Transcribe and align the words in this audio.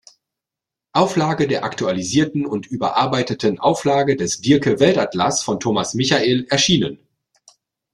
Auflage 0.93 1.47
der 1.47 1.63
aktualisierten 1.63 2.47
und 2.47 2.65
überarbeiteten 2.65 3.59
Auflage 3.59 4.15
des 4.15 4.41
Diercke 4.41 4.79
Weltatlas 4.79 5.43
von 5.43 5.59
Thomas 5.59 5.93
Michael 5.93 6.47
erschienen. 6.49 6.97